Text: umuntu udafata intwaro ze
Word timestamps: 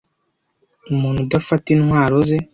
umuntu 0.91 1.19
udafata 1.21 1.67
intwaro 1.75 2.15
ze 2.27 2.37